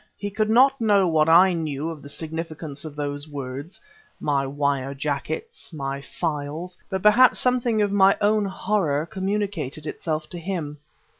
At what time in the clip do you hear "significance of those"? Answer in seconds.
2.09-3.27